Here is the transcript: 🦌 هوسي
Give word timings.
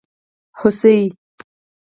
🦌 0.03 0.03
هوسي 0.59 0.97